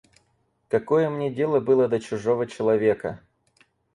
Какое 0.67 1.11
мне 1.11 1.29
дело 1.29 1.59
было 1.59 1.87
до 1.87 1.99
чужого 1.99 2.47
человека? 2.47 3.21